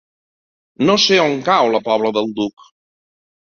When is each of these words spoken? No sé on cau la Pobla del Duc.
No 0.87 0.95
sé 1.03 1.19
on 1.25 1.37
cau 1.51 1.71
la 1.77 1.83
Pobla 1.91 2.15
del 2.19 2.35
Duc. 2.43 2.69